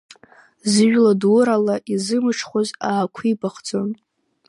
Зыжәла 0.71 1.13
дурала 1.21 1.75
изымҽхәоз 1.93 2.67
аақәибахӡон. 2.89 3.89